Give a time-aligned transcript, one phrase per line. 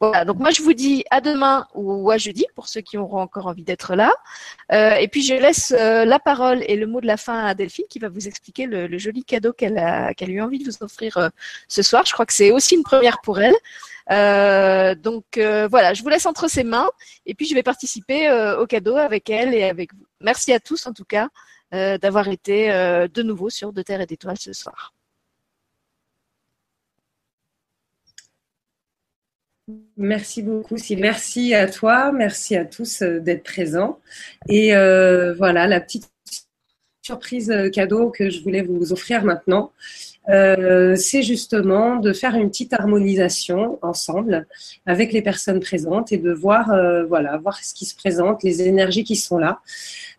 [0.00, 3.20] Voilà, donc moi je vous dis à demain ou à jeudi pour ceux qui auront
[3.20, 4.12] encore envie d'être là.
[4.72, 7.54] Euh, et puis je laisse euh, la parole et le mot de la fin à
[7.54, 10.64] Delphine qui va vous expliquer le, joli cadeau qu'elle a, qu'elle a eu envie de
[10.64, 11.28] vous offrir euh,
[11.68, 12.04] ce soir.
[12.06, 13.54] Je crois que c'est aussi une première pour elle.
[15.00, 16.90] donc voilà, je vous laisse entre ses mains
[17.26, 20.06] et puis je vais participer au cadeau avec elle et avec vous.
[20.20, 21.28] Merci à tous en tout cas
[21.72, 24.93] d'avoir été de nouveau sur De Terre et d'Étoiles ce soir.
[29.96, 31.02] Merci beaucoup, Sylvie.
[31.02, 33.98] Merci à toi, merci à tous euh, d'être présents.
[34.48, 36.10] Et euh, voilà, la petite
[37.00, 39.72] surprise euh, cadeau que je voulais vous offrir maintenant,
[40.26, 44.46] c'est justement de faire une petite harmonisation ensemble
[44.86, 46.72] avec les personnes présentes et de voir,
[47.08, 49.60] voilà, voir ce qui se présente, les énergies qui sont là.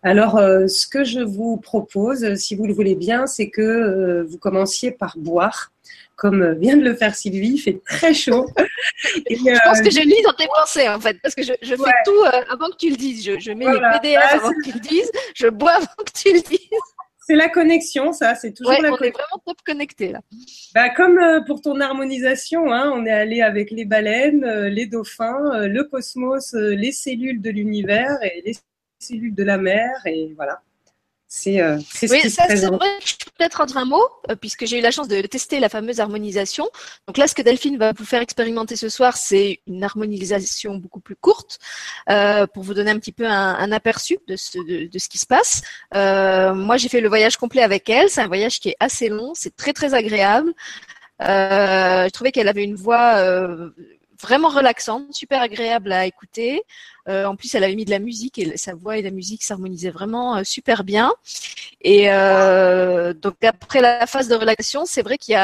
[0.02, 4.90] Alors, ce que je vous propose, si vous le voulez bien, c'est que vous commenciez
[4.92, 5.72] par boire
[6.16, 8.46] comme vient de le faire Sylvie, il fait très chaud.
[8.56, 12.24] je pense que je lis dans tes pensées en fait, parce que je, fais tout
[12.24, 13.22] euh, avant que tu le dises.
[13.22, 16.40] Je, mets les PDF avant que tu le dises, je bois avant que tu le
[16.40, 16.80] dises.
[17.26, 20.20] C'est la connexion, ça, c'est toujours la on est vraiment top connecté là.
[20.74, 24.86] Bah, comme euh, pour ton harmonisation, hein, on est allé avec les baleines, euh, les
[24.86, 28.54] dauphins, le cosmos, les cellules de l'univers et les
[29.00, 30.62] cellules de la mer, et voilà.
[31.28, 34.78] C'est euh, oui, ça, c'est vrai je peux peut-être rendre un mot, euh, puisque j'ai
[34.78, 36.68] eu la chance de tester la fameuse harmonisation.
[37.08, 41.00] Donc là, ce que Delphine va vous faire expérimenter ce soir, c'est une harmonisation beaucoup
[41.00, 41.58] plus courte,
[42.10, 45.26] euh, pour vous donner un petit peu un, aperçu de ce, de, ce qui se
[45.26, 45.62] passe.
[45.96, 48.08] Euh, moi, j'ai fait le voyage complet avec elle.
[48.08, 50.54] C'est un voyage qui est assez long, c'est très très agréable.
[51.22, 53.16] Euh, je trouvais qu'elle avait une voix
[54.20, 56.62] vraiment relaxante, super agréable à écouter.
[57.08, 59.44] Euh, en plus, elle avait mis de la musique et sa voix et la musique
[59.44, 61.12] s'harmonisaient vraiment euh, super bien.
[61.80, 65.36] Et euh, donc après la phase de relaxation, c'est vrai qu'il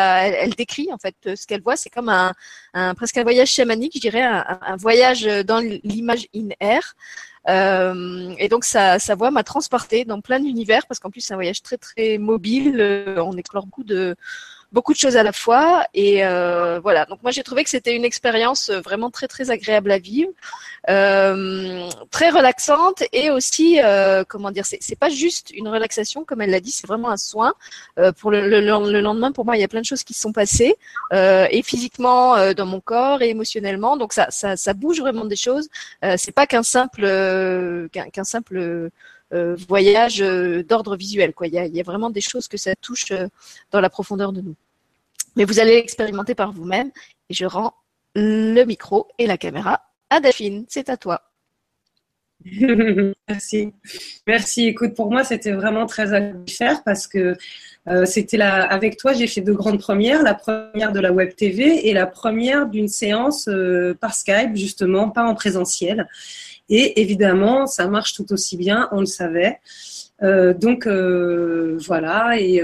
[0.57, 1.77] décrit en fait ce qu'elle voit.
[1.77, 2.35] C'est comme un,
[2.95, 6.95] presque un voyage chamanique, je dirais, un, voyage dans l'image in air.
[8.39, 11.37] Et donc sa, sa voix m'a transporté dans plein d'univers parce qu'en plus c'est un
[11.37, 12.81] voyage très très mobile.
[13.19, 14.17] on explore beaucoup de
[14.73, 15.85] beaucoup de choses à la fois.
[15.95, 17.05] Et euh, voilà.
[17.07, 20.31] Donc moi j'ai trouvé que c'était une expérience vraiment très très agréable à vivre,
[20.89, 26.51] euh, très relaxante et aussi euh, comment dire, c'est pas juste une relaxation comme elle
[26.51, 27.55] l'a dit, c'est vraiment un soin.
[27.99, 30.15] Euh, pour le, le, le, lendemain, pour moi, il y a plein de choses qui
[30.15, 30.75] se sont passées
[31.13, 33.97] euh, et physiquement euh, dans mon corps et émotionnellement.
[33.97, 35.69] Donc ça ça, ça bouge vraiment des choses.
[36.17, 37.03] c'est pas qu'un simple
[37.93, 38.91] qu'un simple
[39.69, 40.19] voyage
[40.69, 41.33] d'ordre visuel.
[41.35, 41.47] Quoi.
[41.47, 43.13] Il, y a, il y a vraiment des choses que ça touche
[43.71, 44.57] dans la profondeur de nous.
[45.37, 46.91] Mais vous allez l'expérimenter par vous-même.
[47.31, 47.75] Je rends
[48.15, 50.65] le micro et la caméra à Daphine.
[50.69, 51.23] C'est à toi.
[53.29, 53.73] Merci.
[54.27, 54.67] Merci.
[54.67, 57.37] Écoute, pour moi, c'était vraiment très agréable faire parce que
[57.89, 60.23] euh, c'était là avec toi, j'ai fait deux grandes premières.
[60.23, 65.11] La première de la web TV et la première d'une séance euh, par Skype, justement,
[65.11, 66.09] pas en présentiel.
[66.69, 69.61] Et évidemment, ça marche tout aussi bien, on le savait.
[70.23, 72.63] Euh, donc voilà, et,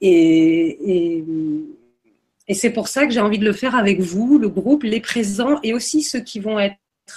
[0.00, 1.24] et
[2.48, 5.00] et c'est pour ça que j'ai envie de le faire avec vous, le groupe, les
[5.00, 6.76] présents et aussi ceux qui vont être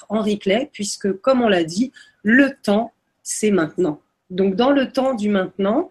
[0.10, 1.92] en replay, puisque comme on l'a dit,
[2.24, 2.94] le temps,
[3.24, 4.00] c'est maintenant.
[4.30, 5.90] Donc dans le temps du maintenant,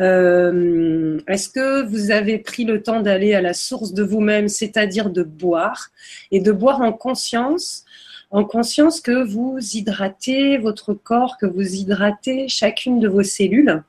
[0.00, 5.10] euh, est-ce que vous avez pris le temps d'aller à la source de vous-même, c'est-à-dire
[5.10, 5.90] de boire,
[6.32, 7.84] et de boire en conscience,
[8.30, 13.82] en conscience que vous hydratez votre corps, que vous hydratez chacune de vos cellules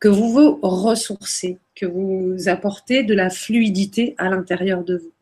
[0.00, 5.12] que vous vous ressourcez, que vous apportez de la fluidité à l'intérieur de vous.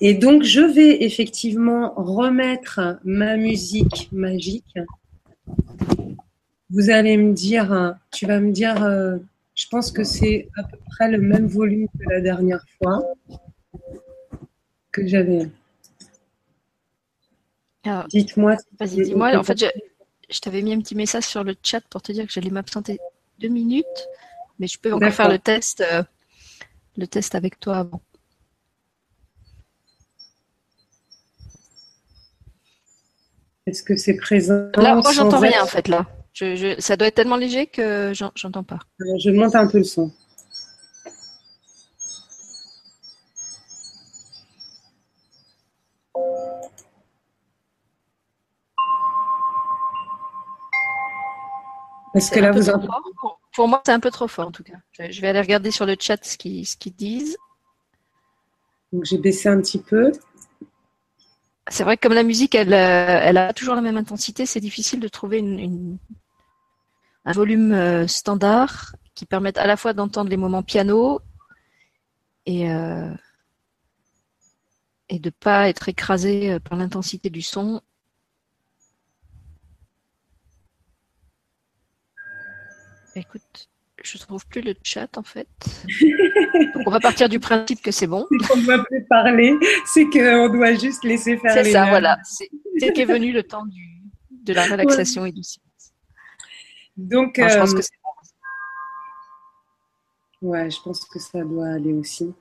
[0.00, 4.78] Et donc, je vais effectivement remettre ma musique magique.
[6.70, 9.18] Vous allez me dire, tu vas me dire, euh,
[9.54, 13.02] je pense que c'est à peu près le même volume que la dernière fois
[14.92, 15.48] que j'avais.
[18.08, 18.56] Dites-moi.
[18.78, 19.36] Vas-y, dis-moi.
[19.36, 19.66] En fait, je,
[20.30, 22.98] je t'avais mis un petit message sur le chat pour te dire que j'allais m'absenter
[23.40, 24.08] deux minutes,
[24.58, 26.02] mais je peux encore faire le test, euh,
[26.96, 28.02] le test avec toi avant.
[33.66, 36.06] Est-ce que c'est présent Là, moi, j'entends rien en fait là.
[36.78, 38.80] ça doit être tellement léger que j'entends pas.
[38.98, 40.12] je monte un peu le son.
[52.14, 52.88] Est-ce que là, vous entendez
[53.52, 54.78] pour, moi, c'est un peu trop fort en tout cas.
[54.92, 57.36] Je, vais aller regarder sur le chat ce qu'ils ce disent.
[58.92, 60.12] Donc, j'ai baissé un petit peu.
[61.68, 64.60] C'est vrai que comme la musique, elle, euh, elle a toujours la même intensité, c'est
[64.60, 65.98] difficile de trouver une,
[67.24, 71.20] un volume euh, standard qui permette à la fois d'entendre les moments piano
[72.46, 73.10] et, euh,
[75.08, 77.80] et de ne pas être écrasé par l'intensité du son.
[83.16, 83.68] Écoute,
[84.02, 85.48] je ne trouve plus le chat en fait.
[86.74, 88.26] Donc on va partir du principe que c'est bon.
[88.52, 89.54] On ne doit plus parler,
[89.86, 92.18] c'est qu'on doit juste laisser faire C'est ça, voilà.
[92.24, 92.50] C'est
[92.92, 95.64] qu'est venu le temps du, de la relaxation et du silence.
[96.96, 97.98] Donc, je pense euh, que c'est
[100.42, 100.48] bon.
[100.50, 102.34] Ouais, je pense que ça doit aller aussi.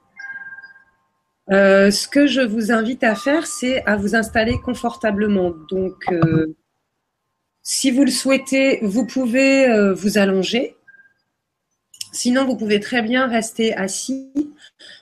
[1.51, 5.51] Euh, ce que je vous invite à faire, c'est à vous installer confortablement.
[5.69, 6.55] Donc, euh,
[7.63, 10.75] si vous le souhaitez, vous pouvez euh, vous allonger.
[12.11, 14.29] Sinon, vous pouvez très bien rester assis.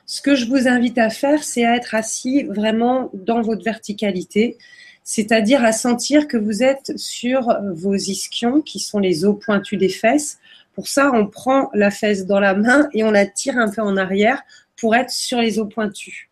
[0.05, 4.57] Ce que je vous invite à faire, c'est à être assis vraiment dans votre verticalité,
[5.03, 9.89] c'est-à-dire à sentir que vous êtes sur vos ischions, qui sont les os pointus des
[9.89, 10.37] fesses.
[10.73, 13.81] Pour ça, on prend la fesse dans la main et on la tire un peu
[13.81, 14.41] en arrière
[14.77, 16.29] pour être sur les os pointus.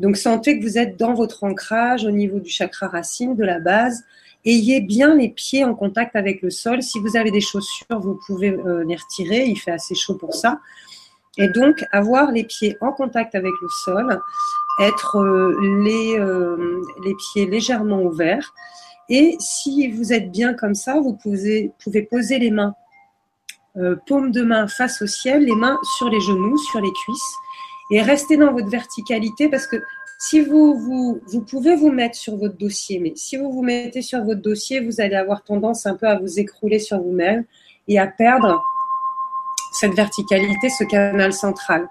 [0.00, 3.58] Donc sentez que vous êtes dans votre ancrage au niveau du chakra racine, de la
[3.58, 4.04] base.
[4.48, 6.82] Ayez bien les pieds en contact avec le sol.
[6.82, 9.44] Si vous avez des chaussures, vous pouvez euh, les retirer.
[9.44, 10.60] Il fait assez chaud pour ça.
[11.36, 14.18] Et donc avoir les pieds en contact avec le sol,
[14.80, 15.54] être euh,
[15.84, 18.54] les, euh, les pieds légèrement ouverts.
[19.10, 22.74] Et si vous êtes bien comme ça, vous pouvez, pouvez poser les mains,
[24.06, 27.34] paume de main face au ciel, les mains sur les genoux, sur les cuisses
[27.90, 29.76] et restez dans votre verticalité parce que
[30.18, 34.02] si vous, vous, vous pouvez vous mettre sur votre dossier, mais si vous vous mettez
[34.02, 37.44] sur votre dossier, vous allez avoir tendance un peu à vous écrouler sur vous-même
[37.86, 38.60] et à perdre
[39.72, 41.88] cette verticalité, ce canal central.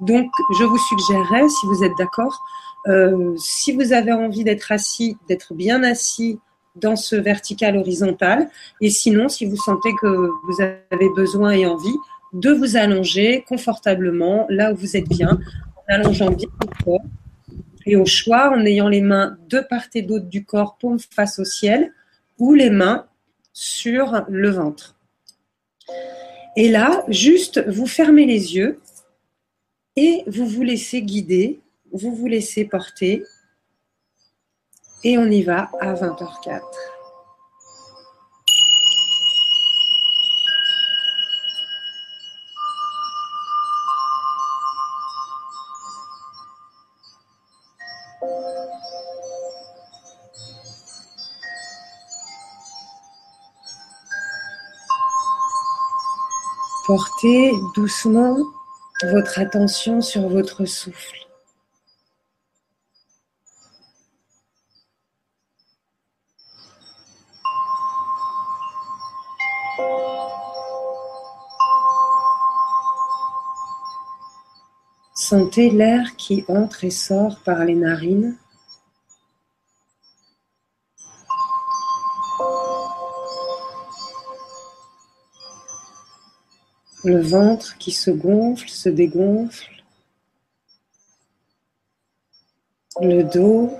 [0.00, 0.28] Donc,
[0.58, 2.44] je vous suggérerais, si vous êtes d'accord,
[2.88, 6.40] euh, si vous avez envie d'être assis, d'être bien assis
[6.74, 11.96] dans ce vertical horizontal, et sinon, si vous sentez que vous avez besoin et envie,
[12.32, 15.38] de vous allonger confortablement là où vous êtes bien,
[15.76, 17.00] en allongeant bien le corps.
[17.90, 21.38] Et au choix, en ayant les mains de part et d'autre du corps, paume face
[21.38, 21.94] au ciel,
[22.38, 23.06] ou les mains
[23.54, 24.94] sur le ventre.
[26.54, 28.78] Et là, juste, vous fermez les yeux
[29.96, 33.24] et vous vous laissez guider, vous vous laissez porter.
[35.02, 36.60] Et on y va à 20h04.
[56.88, 58.38] Portez doucement
[59.02, 61.18] votre attention sur votre souffle.
[75.14, 78.38] Sentez l'air qui entre et sort par les narines.
[87.04, 89.70] Le ventre qui se gonfle, se dégonfle,
[93.00, 93.70] le dos,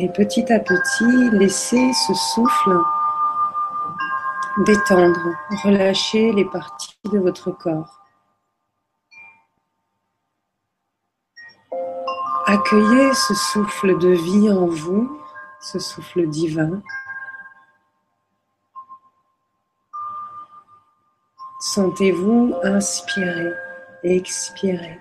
[0.00, 2.78] Et petit à petit, laissez ce souffle
[4.64, 8.07] détendre, relâcher les parties de votre corps.
[12.58, 15.20] Accueillez ce souffle de vie en vous,
[15.60, 16.82] ce souffle divin.
[21.60, 23.52] Sentez-vous inspirer
[24.02, 24.98] et expirer.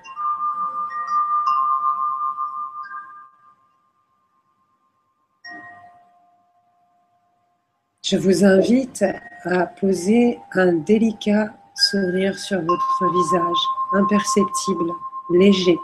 [8.03, 9.03] Je vous invite
[9.45, 11.47] à poser un délicat
[11.89, 13.57] sourire sur votre visage,
[13.93, 14.91] imperceptible,
[15.31, 15.79] léger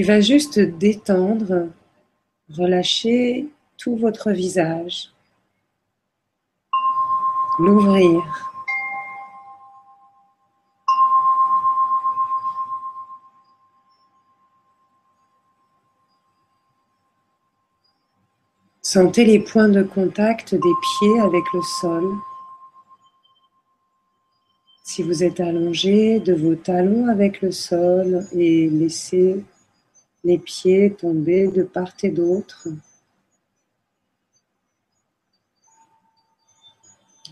[0.00, 1.68] qui va juste détendre,
[2.48, 5.10] relâcher tout votre visage,
[7.58, 8.22] l'ouvrir.
[18.80, 22.10] Sentez les points de contact des pieds avec le sol.
[24.82, 29.44] Si vous êtes allongé, de vos talons avec le sol et laissez
[30.24, 32.68] les pieds tombés de part et d'autre.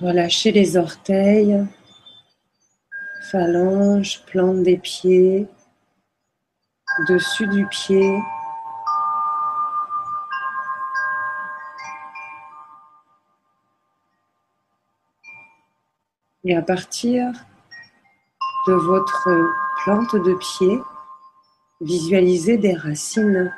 [0.00, 1.66] Relâchez les orteils,
[3.30, 5.49] phalanges, plante des pieds,
[7.09, 8.18] dessus du pied.
[16.45, 17.33] Et à partir
[18.68, 19.28] de votre
[19.85, 20.80] plante de pied,
[21.80, 23.52] visualisez des racines,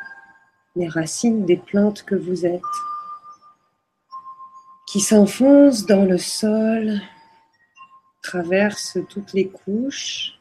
[0.76, 2.62] les racines des plantes que vous êtes,
[4.86, 7.00] qui s'enfoncent dans le sol,
[8.22, 10.38] traversent toutes les couches,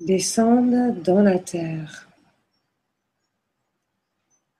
[0.00, 2.08] descendent dans la terre.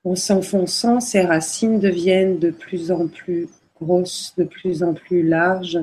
[0.04, 3.48] En s'enfonçant, ces racines deviennent de plus en plus
[3.80, 5.80] grosses, de plus en plus larges,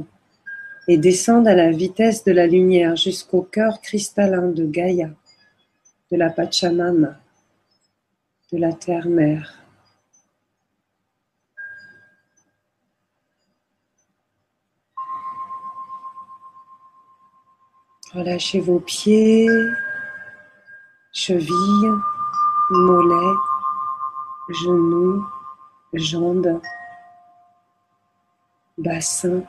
[0.88, 5.10] et descendent à la vitesse de la lumière jusqu'au cœur cristallin de Gaïa,
[6.12, 7.20] de la Pachamama,
[8.52, 9.60] de la terre-mère.
[18.14, 19.48] Relâchez vos pieds,
[21.12, 21.92] chevilles,
[22.70, 23.38] mollets,
[24.50, 25.26] genoux,
[25.94, 26.62] jambes,
[28.78, 29.44] bassin.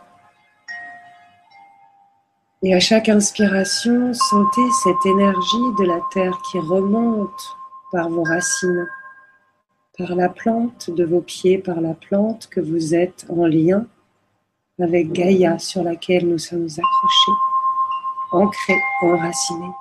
[2.66, 7.58] Et à chaque inspiration, sentez cette énergie de la terre qui remonte
[7.92, 8.88] par vos racines,
[9.98, 13.84] par la plante de vos pieds, par la plante que vous êtes en lien
[14.80, 17.38] avec Gaïa sur laquelle nous sommes accrochés,
[18.32, 19.74] ancrés, enracinés.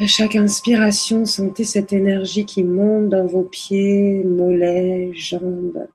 [0.00, 5.88] À chaque inspiration, sentez cette énergie qui monte dans vos pieds, mollets, jambes,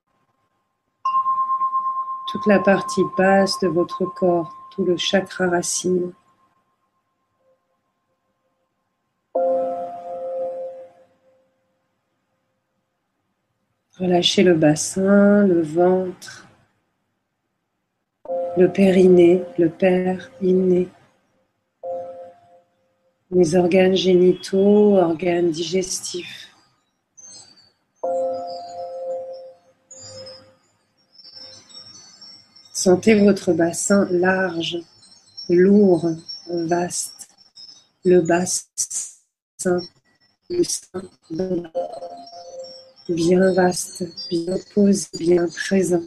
[2.27, 6.11] toute la partie basse de votre corps, tout le chakra racine.
[13.97, 16.47] Relâchez le bassin, le ventre,
[18.57, 20.87] le périnée, le père inné,
[23.31, 26.46] les organes génitaux, organes digestifs.
[32.77, 34.77] Sentez votre bassin large,
[35.49, 36.11] lourd,
[36.47, 37.27] vaste,
[38.05, 39.81] le bassin,
[40.51, 41.01] le sein,
[43.09, 46.03] bien vaste, bien posé, bien présent.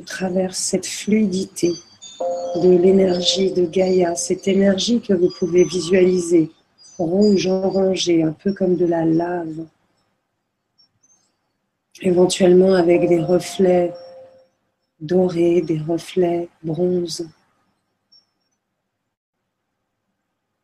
[0.00, 1.72] Traverse, cette fluidité
[2.56, 6.50] de l'énergie de Gaïa, cette énergie que vous pouvez visualiser,
[6.98, 9.66] rouge orangée, un peu comme de la lave,
[12.02, 13.92] éventuellement avec des reflets
[15.00, 17.28] dorés, des reflets bronze.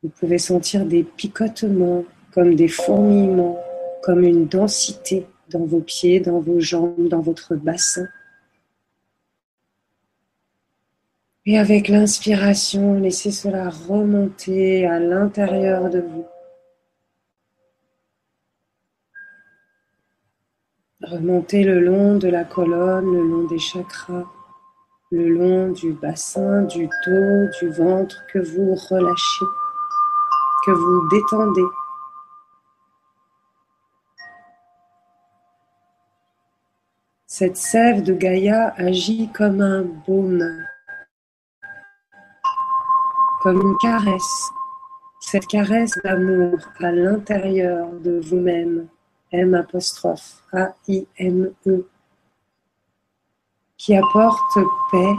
[0.02, 3.58] Vous pouvez sentir des picotements, comme des fourmillements,
[4.02, 8.06] comme une densité dans vos pieds, dans vos jambes, dans votre bassin.
[11.52, 16.24] Et avec l'inspiration, laissez cela remonter à l'intérieur de vous.
[21.02, 24.30] Remontez le long de la colonne, le long des chakras,
[25.10, 29.46] le long du bassin, du dos, du ventre que vous relâchez,
[30.64, 31.70] que vous détendez.
[37.26, 40.44] Cette sève de Gaïa agit comme un baume,
[43.40, 44.50] comme une caresse,
[45.20, 48.88] cette caresse d'amour à l'intérieur de vous-même,
[49.32, 49.66] M
[50.52, 51.88] A-I-M-E,
[53.78, 54.58] qui apporte
[54.90, 55.14] paix,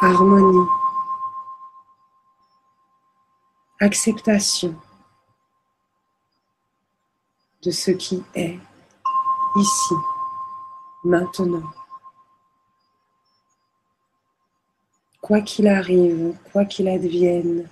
[0.00, 0.66] harmonie,
[3.80, 4.74] acceptation
[7.62, 8.58] de ce qui est
[9.56, 9.94] ici,
[11.04, 11.79] maintenant.
[15.20, 17.68] Quoi qu'il arrive, quoi qu'il advienne,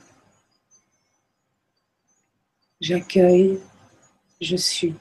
[2.81, 3.59] j'accueille,
[4.41, 4.95] je suis.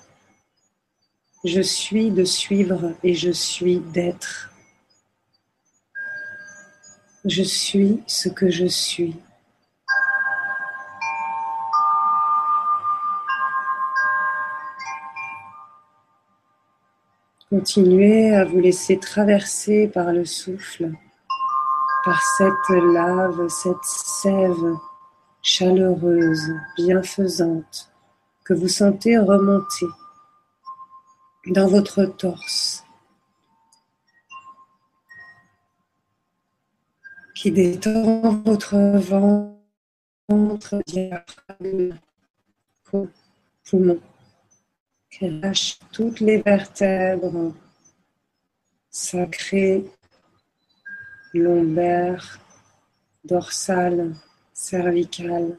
[1.43, 4.51] Je suis de suivre et je suis d'être.
[7.25, 9.15] Je suis ce que je suis.
[17.49, 20.91] Continuez à vous laisser traverser par le souffle,
[22.07, 24.77] par cette lave, cette sève
[25.41, 27.91] chaleureuse, bienfaisante,
[28.45, 29.87] que vous sentez remonter
[31.47, 32.85] dans votre torse.
[37.35, 38.77] qui détend votre
[39.11, 41.99] ventre, diaphragme,
[43.63, 43.99] poumon,
[45.11, 47.53] qui lâche toutes les vertèbres
[48.89, 49.85] sacrées,
[51.33, 52.39] lombaires,
[53.23, 54.13] dorsales,
[54.53, 55.57] cervicales,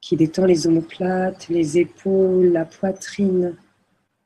[0.00, 3.56] qui détend les omoplates, les épaules, la poitrine,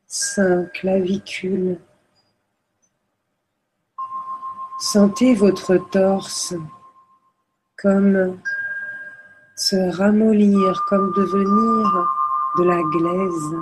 [0.07, 1.79] sein, clavicule.
[4.81, 6.55] Sentez votre torse
[7.77, 8.41] comme
[9.55, 12.07] se ramollir, comme devenir
[12.59, 13.57] de la glaise.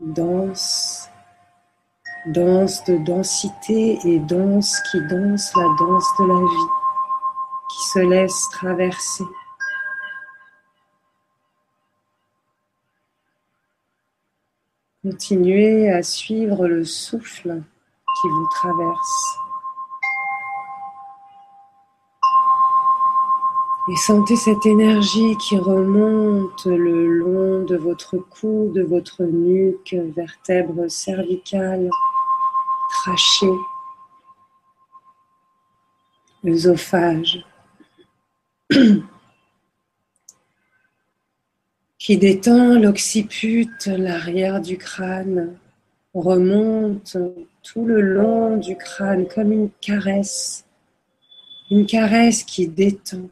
[0.00, 0.95] Danse,
[2.26, 6.70] danse de densité et danse qui danse la danse de la vie,
[7.70, 9.24] qui se laisse traverser.
[15.02, 17.62] Continuez à suivre le souffle
[18.20, 19.38] qui vous traverse.
[23.88, 30.90] Et sentez cette énergie qui remonte le long de votre cou, de votre nuque, vertèbre
[30.90, 31.88] cervicale,
[32.90, 33.46] trachée,
[36.46, 37.44] œsophage,
[41.98, 45.58] qui détend l'occiput, l'arrière du crâne,
[46.14, 47.16] remonte
[47.62, 50.64] tout le long du crâne comme une caresse,
[51.70, 53.28] une caresse qui détend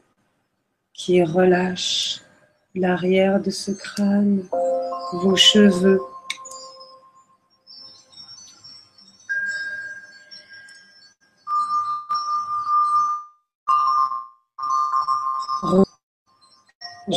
[0.94, 2.20] qui relâche
[2.74, 4.44] l'arrière de ce crâne,
[5.12, 6.00] vos cheveux.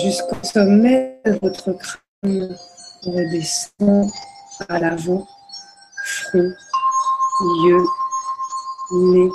[0.04, 2.56] Jusqu'au sommet de votre crâne,
[3.04, 4.12] redescend
[4.70, 5.28] à l'avant,
[6.06, 6.54] front,
[7.64, 7.86] yeux,
[8.92, 9.30] nez,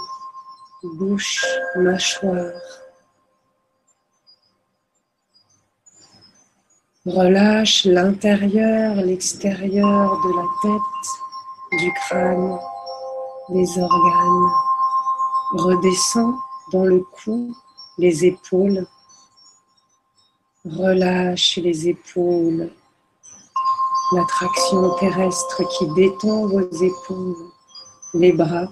[0.84, 2.52] bouche, mâchoire.
[7.06, 12.58] Relâche l'intérieur, l'extérieur de la tête, du crâne,
[13.48, 14.52] des organes.
[15.54, 16.34] Redescends
[16.72, 17.52] dans le cou,
[17.98, 18.86] les épaules.
[20.64, 22.70] Relâche les épaules.
[24.14, 27.50] La traction terrestre qui détend vos épaules,
[28.14, 28.68] les bras.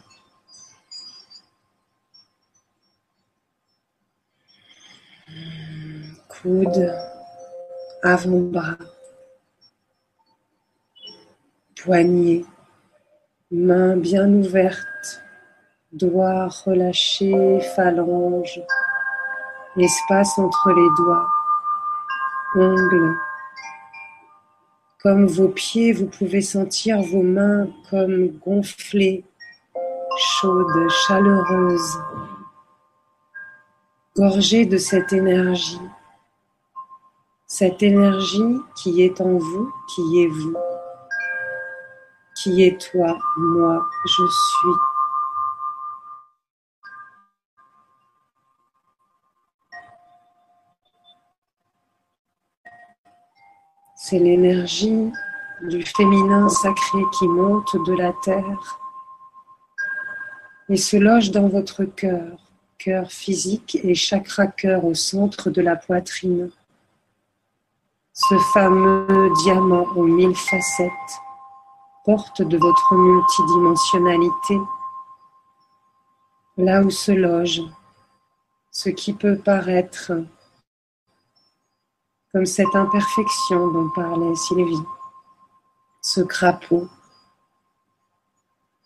[6.28, 6.94] Coude
[8.02, 8.78] avant-bras,
[11.82, 12.44] poignet,
[13.50, 15.22] main bien ouverte,
[15.92, 18.62] doigts relâchés, phalanges,
[19.76, 21.28] espace entre les doigts,
[22.54, 23.16] ongles.
[25.02, 29.24] Comme vos pieds, vous pouvez sentir vos mains comme gonflées,
[30.18, 31.98] chaudes, chaleureuses,
[34.16, 35.80] gorgées de cette énergie
[37.50, 40.54] cette énergie qui est en vous, qui est vous,
[42.36, 44.89] qui est toi, moi, je suis.
[54.02, 55.12] C'est l'énergie
[55.60, 58.80] du féminin sacré qui monte de la terre
[60.70, 62.38] et se loge dans votre cœur,
[62.78, 66.50] cœur physique et chakra cœur au centre de la poitrine.
[68.14, 70.90] Ce fameux diamant aux mille facettes,
[72.06, 74.58] porte de votre multidimensionnalité,
[76.56, 77.60] là où se loge
[78.70, 80.12] ce qui peut paraître
[82.32, 84.86] comme cette imperfection dont parlait Sylvie,
[86.02, 86.88] ce crapaud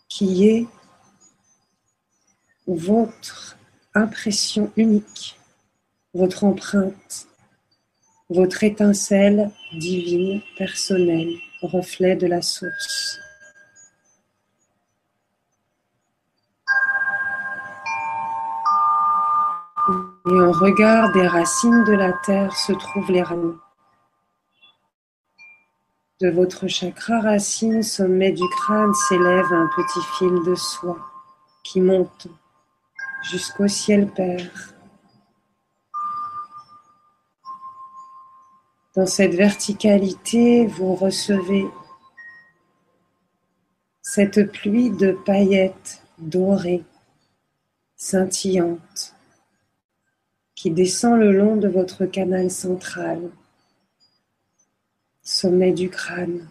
[0.09, 0.67] qui est
[2.67, 3.57] votre
[3.95, 5.39] impression unique,
[6.15, 7.29] votre empreinte
[8.31, 13.21] votre étincelle divine, personnelle, reflet de la source.
[20.27, 23.59] Et en regard des racines de la terre se trouvent les racines.
[26.21, 30.99] De votre chakra racine, sommet du crâne, s'élève un petit fil de soie
[31.65, 32.29] qui monte
[33.23, 34.75] jusqu'au ciel père.
[38.95, 41.67] Dans cette verticalité, vous recevez
[44.01, 46.85] cette pluie de paillettes dorées,
[47.97, 49.14] scintillantes,
[50.65, 53.31] qui descend le long de votre canal central,
[55.21, 56.49] sommet du crâne.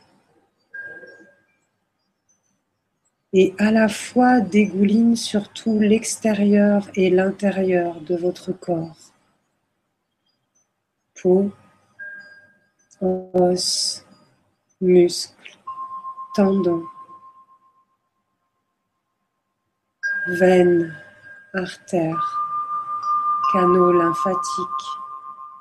[3.36, 8.96] et à la fois dégouline sur tout l'extérieur et l'intérieur de votre corps.
[11.20, 11.52] Peau,
[13.02, 14.06] os,
[14.80, 15.58] muscles,
[16.36, 16.84] tendons,
[20.28, 20.96] veines,
[21.56, 22.43] artères,
[23.54, 24.88] canaux lymphatiques,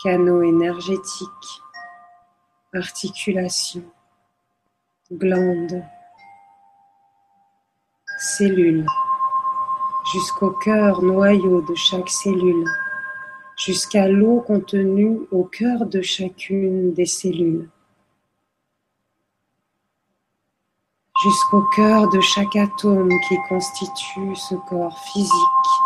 [0.02, 1.62] canaux énergétiques,
[2.72, 3.84] articulations,
[5.12, 5.84] glandes,
[8.18, 8.86] cellules,
[10.14, 12.64] jusqu'au cœur noyau de chaque cellule,
[13.58, 17.68] jusqu'à l'eau contenue au cœur de chacune des cellules,
[21.22, 25.81] jusqu'au cœur de chaque atome qui constitue ce corps physique,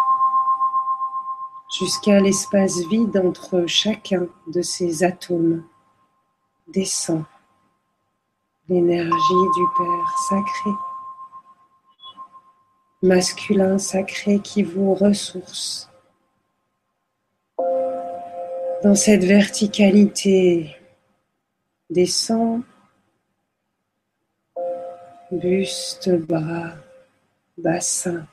[1.78, 5.64] jusqu'à l'espace vide entre chacun de ces atomes,
[6.68, 7.24] descend
[8.68, 10.70] l'énergie du Père sacré
[13.02, 15.90] masculin sacré qui vous ressource.
[18.82, 20.76] Dans cette verticalité
[21.90, 22.62] descend
[25.30, 26.72] buste, bras,
[27.58, 28.26] bassin,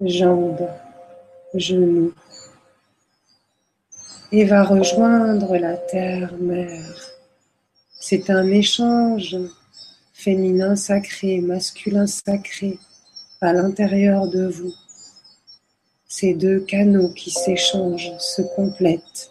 [0.00, 0.68] jambes,
[1.58, 2.12] genoux
[4.32, 7.12] et va rejoindre la terre-mère.
[8.00, 9.36] C'est un échange
[10.12, 12.78] féminin sacré, masculin sacré
[13.40, 14.74] à l'intérieur de vous.
[16.08, 19.30] Ces deux canaux qui s'échangent, se complètent,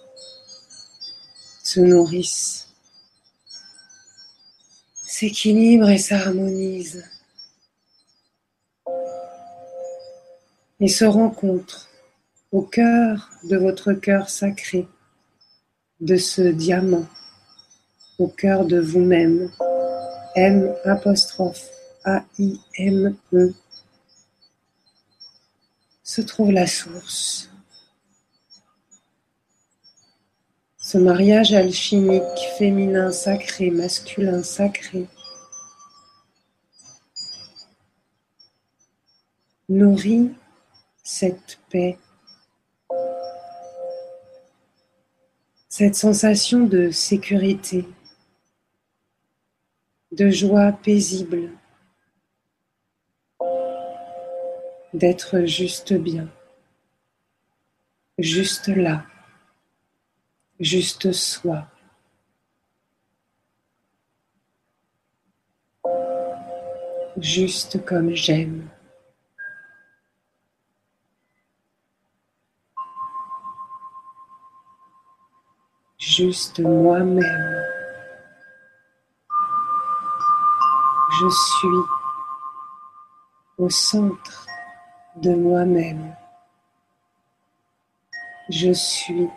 [1.64, 2.68] se nourrissent,
[4.94, 7.04] s'équilibrent et s'harmonisent
[10.80, 11.88] et se rencontrent
[12.56, 14.88] au cœur de votre cœur sacré,
[16.00, 17.06] de ce diamant,
[18.18, 19.52] au cœur de vous-même.
[20.38, 21.70] M apostrophe
[22.06, 23.54] A-I-M-E
[26.02, 27.50] se trouve la source.
[30.78, 35.08] Ce mariage alchimique féminin sacré, masculin sacré,
[39.68, 40.32] nourrit
[41.04, 41.98] cette paix,
[45.78, 47.86] cette sensation de sécurité,
[50.14, 51.52] de joie paisible,
[54.94, 56.30] d'être juste bien,
[58.18, 59.06] juste là,
[60.62, 61.68] juste soi.
[67.18, 68.70] Juste comme j'aime.
[76.08, 77.66] Juste moi-même.
[81.20, 81.80] Je suis
[83.58, 84.46] au centre
[85.16, 86.16] de moi-même.
[88.50, 89.28] Je suis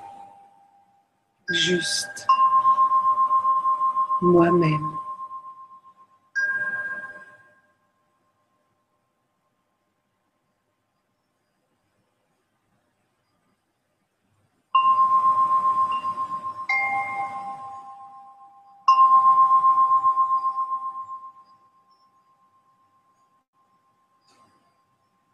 [1.48, 2.26] juste
[4.20, 5.07] moi-même.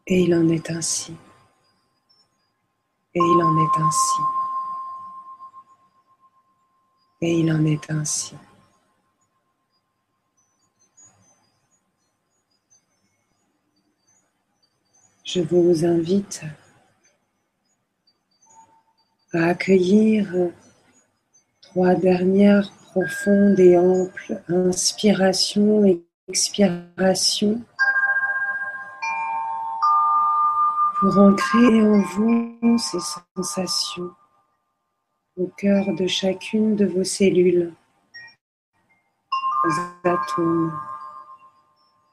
[0.07, 1.17] Et il en est ainsi.
[3.15, 4.23] Et il en est ainsi.
[7.23, 8.35] Et il en est ainsi.
[15.25, 16.43] Je vous invite
[19.33, 20.51] à accueillir
[21.63, 27.65] trois dernières profondes et amples inspirations et expirations
[30.99, 32.99] pour ancrer en vous ces
[33.37, 34.11] sensations
[35.37, 37.75] au cœur de chacune de vos cellules,
[39.65, 40.79] aux atomes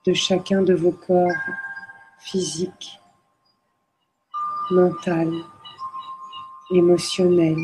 [0.06, 1.30] de chacun de vos corps
[2.20, 3.00] physiques,
[4.72, 5.32] mental,
[6.72, 7.58] émotionnel,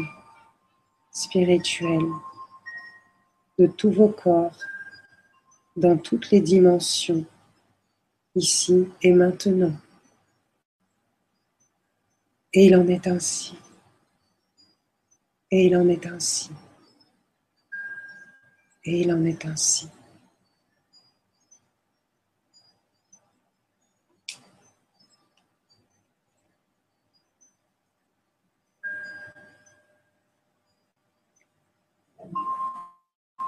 [1.12, 2.06] spirituel,
[3.58, 4.58] de tous vos corps,
[5.75, 7.25] dans toutes les dimensions,
[8.36, 9.73] ici et maintenant.
[12.53, 13.57] Et il en est ainsi.
[15.51, 16.51] Et il en est ainsi.
[18.83, 19.89] Et il en est ainsi.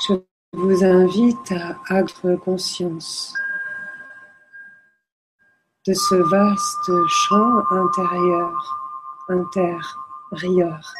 [0.07, 0.13] Je
[0.53, 3.33] vous invite à être conscience
[5.87, 8.88] de ce vaste champ intérieur,
[9.29, 10.93] intérieur,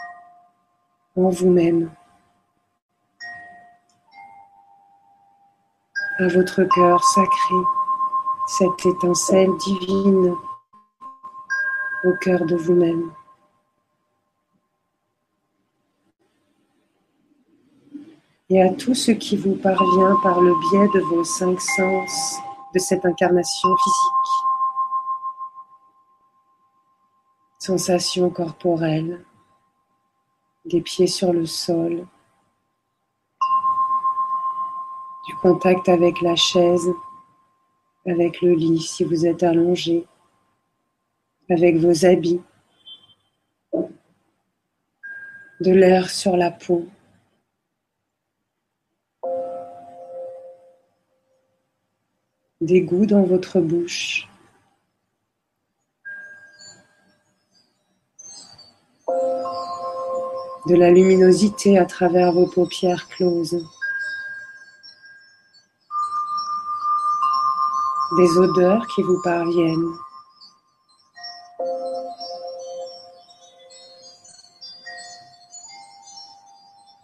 [1.16, 1.92] en vous-même,
[6.20, 7.56] à votre cœur sacré,
[8.48, 10.36] cette étincelle divine
[12.04, 13.12] au cœur de vous-même.
[18.50, 22.40] Et à tout ce qui vous parvient par le biais de vos cinq sens
[22.74, 24.19] de cette incarnation physique.
[27.70, 29.24] Sensations corporelles,
[30.66, 32.08] des pieds sur le sol,
[35.28, 36.90] du contact avec la chaise,
[38.08, 40.08] avec le lit si vous êtes allongé,
[41.48, 42.42] avec vos habits,
[45.60, 46.88] de l'air sur la peau.
[52.62, 54.29] des goûts dans votre bouche.
[60.70, 63.66] De la luminosité à travers vos paupières closes.
[68.18, 69.96] Des odeurs qui vous parviennent.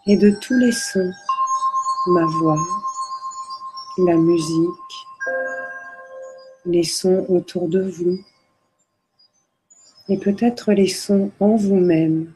[0.06, 1.12] Et de tous les sons,
[2.10, 2.63] ma voix,
[3.97, 5.08] la musique,
[6.65, 8.19] les sons autour de vous
[10.08, 12.35] et peut-être les sons en vous-même.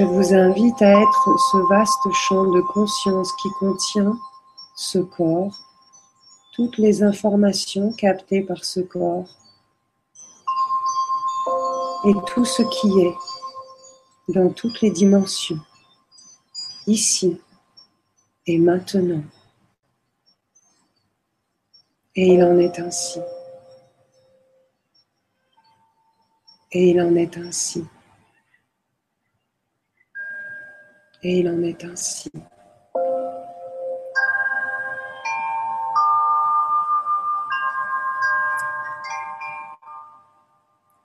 [0.00, 4.18] Je vous invite à être ce vaste champ de conscience qui contient
[4.74, 5.54] ce corps,
[6.54, 9.28] toutes les informations captées par ce corps
[12.06, 13.14] et tout ce qui est
[14.32, 15.60] dans toutes les dimensions,
[16.86, 17.38] ici
[18.46, 19.22] et maintenant.
[22.16, 23.20] Et il en est ainsi.
[26.72, 27.84] Et il en est ainsi.
[31.22, 32.30] Et il en est ainsi.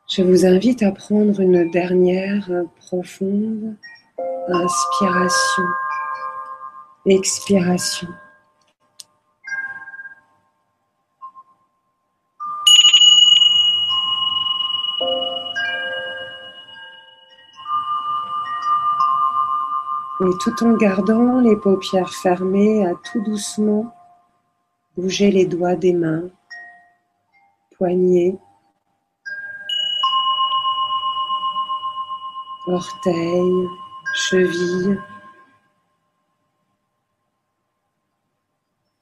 [0.07, 3.75] Je vous invite à prendre une dernière profonde
[4.47, 5.63] inspiration,
[7.05, 8.07] expiration.
[20.21, 23.93] Et tout en gardant les paupières fermées, à tout doucement
[24.95, 26.29] bouger les doigts des mains,
[27.77, 28.37] poignets,
[32.65, 33.67] orteils,
[34.13, 34.97] chevilles,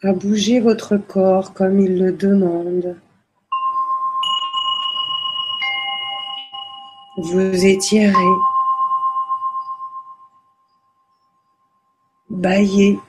[0.02, 2.98] à bouger votre corps comme il le demande.
[7.18, 8.14] Vous étirez
[12.44, 13.00] Baillez.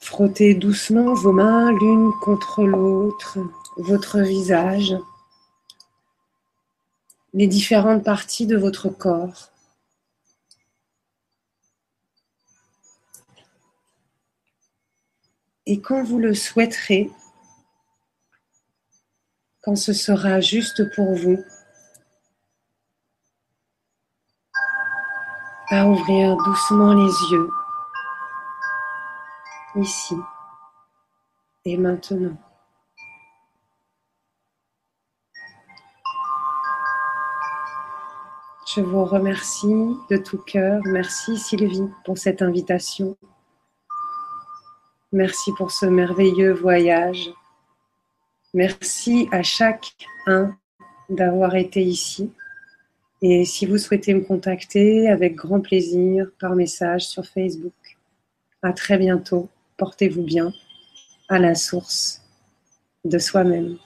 [0.00, 3.38] Frottez doucement vos mains l'une contre l'autre,
[3.78, 4.94] votre visage,
[7.32, 9.50] les différentes parties de votre corps.
[15.64, 17.10] Et quand vous le souhaiterez,
[19.62, 21.42] quand ce sera juste pour vous,
[25.70, 27.50] à ouvrir doucement les yeux,
[29.76, 30.16] ici
[31.64, 32.36] et maintenant.
[38.74, 40.80] Je vous remercie de tout cœur.
[40.84, 43.16] Merci Sylvie pour cette invitation.
[45.12, 47.30] Merci pour ce merveilleux voyage.
[48.54, 50.56] Merci à chacun
[51.08, 52.32] d'avoir été ici.
[53.20, 57.72] Et si vous souhaitez me contacter, avec grand plaisir, par message sur Facebook.
[58.62, 59.48] À très bientôt.
[59.76, 60.52] Portez-vous bien
[61.28, 62.22] à la source
[63.04, 63.76] de soi-même.